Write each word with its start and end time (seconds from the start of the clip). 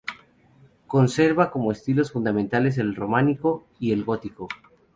Conserva 0.87 1.51
como 1.51 1.71
estilos 1.71 2.11
fundamentales 2.11 2.79
el 2.79 2.95
Románico 2.95 3.67
y 3.79 3.91
el 3.91 4.03
Gótico. 4.03 4.47